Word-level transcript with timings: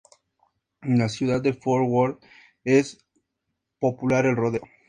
En 0.81 0.97
la 0.97 1.09
ciudad 1.09 1.43
de 1.43 1.53
Fort 1.53 1.85
Worth 1.87 2.23
es 2.63 3.05
popular 3.79 4.25
el 4.25 4.35
rodeo. 4.35 4.63